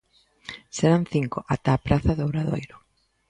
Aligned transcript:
Serán 0.77 1.03
cinco 1.13 1.37
ata 1.53 1.69
a 1.73 1.81
praza 1.85 2.11
do 2.17 2.23
Obradoiro. 2.27 2.75